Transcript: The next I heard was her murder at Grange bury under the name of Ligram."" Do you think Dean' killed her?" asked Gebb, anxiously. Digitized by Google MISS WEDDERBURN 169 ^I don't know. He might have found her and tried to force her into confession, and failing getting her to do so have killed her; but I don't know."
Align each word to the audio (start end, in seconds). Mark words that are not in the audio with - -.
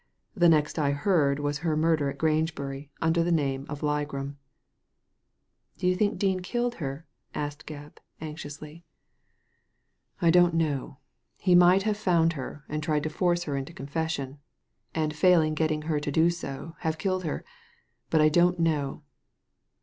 The 0.33 0.49
next 0.49 0.79
I 0.79 0.93
heard 0.93 1.39
was 1.39 1.59
her 1.59 1.77
murder 1.77 2.09
at 2.09 2.17
Grange 2.17 2.55
bury 2.55 2.89
under 3.03 3.21
the 3.23 3.31
name 3.31 3.67
of 3.69 3.81
Ligram."" 3.81 4.37
Do 5.77 5.85
you 5.85 5.95
think 5.95 6.17
Dean' 6.17 6.39
killed 6.39 6.73
her?" 6.81 7.05
asked 7.35 7.67
Gebb, 7.67 7.99
anxiously. 8.19 8.83
Digitized 10.17 10.21
by 10.21 10.31
Google 10.31 10.41
MISS 10.41 10.53
WEDDERBURN 10.53 10.71
169 10.71 10.71
^I 10.71 10.71
don't 10.71 10.71
know. 10.71 10.97
He 11.37 11.55
might 11.55 11.83
have 11.83 11.97
found 11.97 12.33
her 12.33 12.63
and 12.67 12.81
tried 12.81 13.03
to 13.03 13.09
force 13.15 13.43
her 13.43 13.55
into 13.55 13.73
confession, 13.73 14.39
and 14.95 15.15
failing 15.15 15.53
getting 15.53 15.83
her 15.83 15.99
to 15.99 16.11
do 16.11 16.31
so 16.31 16.75
have 16.79 16.97
killed 16.97 17.23
her; 17.23 17.45
but 18.09 18.21
I 18.21 18.29
don't 18.29 18.57
know." 18.59 19.03